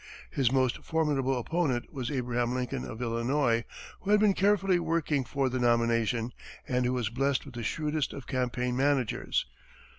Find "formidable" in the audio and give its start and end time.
0.83-1.37